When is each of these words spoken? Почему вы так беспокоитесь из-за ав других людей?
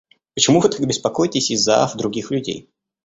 Почему 0.33 0.59
вы 0.61 0.67
так 0.69 0.81
беспокоитесь 0.87 1.51
из-за 1.51 1.83
ав 1.83 1.93
других 1.95 2.31
людей? 2.31 2.67